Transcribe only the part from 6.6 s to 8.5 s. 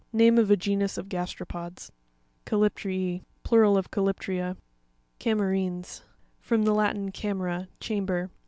the Latin, ca mera, chamber.